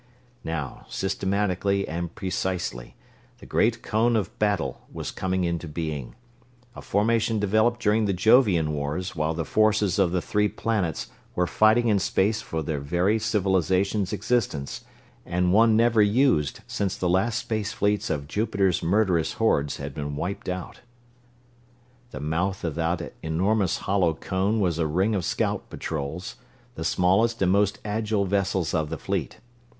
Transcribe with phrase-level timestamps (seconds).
[0.43, 2.95] Now, systematically and precisely,
[3.37, 6.15] the great Cone of Battle was coming into being;
[6.75, 11.45] a formation developed during the Jovian Wars while the forces of the Three Planets were
[11.45, 14.83] fighting in space for their very civilizations' existence,
[15.23, 20.15] and one never used since the last space fleets of Jupiter's murderous hordes had been
[20.15, 20.79] wiped out.
[22.09, 26.37] The mouth of that enormous hollow cone was a ring of scout patrols,
[26.73, 29.37] the smallest and most agile vessels of the fleet.